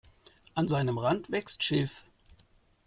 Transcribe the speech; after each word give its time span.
An 0.55 0.67
seinem 0.67 0.97
Rand 0.97 1.29
wächst 1.29 1.61
Schilf. 1.61 2.05